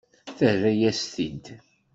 Terra-yas-t-id. 0.37 1.45